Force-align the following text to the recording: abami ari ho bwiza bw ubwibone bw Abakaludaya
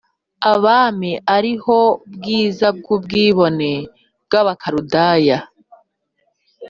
abami 0.53 1.11
ari 1.35 1.53
ho 1.63 1.79
bwiza 2.13 2.67
bw 2.77 2.85
ubwibone 2.95 3.71
bw 4.25 4.31
Abakaludaya 4.41 5.37